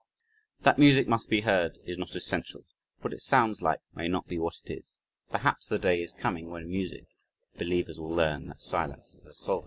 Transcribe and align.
]That 0.63 0.79
music 0.79 1.07
must 1.07 1.29
be 1.29 1.41
heard, 1.41 1.77
is 1.85 1.99
not 1.99 2.15
essential 2.15 2.65
what 3.01 3.13
it 3.13 3.21
sounds 3.21 3.61
like 3.61 3.81
may 3.93 4.07
not 4.07 4.25
be 4.27 4.39
what 4.39 4.55
it 4.65 4.71
is. 4.71 4.95
Perhaps 5.29 5.69
the 5.69 5.77
day 5.77 6.01
is 6.01 6.11
coming 6.11 6.49
when 6.49 6.67
music 6.67 7.05
believers 7.59 7.99
will 7.99 8.09
learn 8.09 8.47
"that 8.47 8.61
silence 8.61 9.13
is 9.13 9.25
a 9.27 9.33
solvent 9.35 9.59